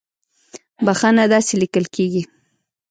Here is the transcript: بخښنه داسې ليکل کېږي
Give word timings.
بخښنه 0.85 1.23
داسې 1.33 1.53
ليکل 1.61 1.85
کېږي 1.95 2.23